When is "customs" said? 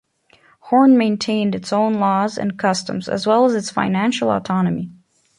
2.57-3.07